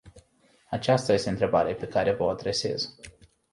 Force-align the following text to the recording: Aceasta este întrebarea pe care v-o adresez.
Aceasta 0.69 1.13
este 1.13 1.29
întrebarea 1.29 1.75
pe 1.75 1.87
care 1.87 2.11
v-o 2.13 2.29
adresez. 2.29 2.95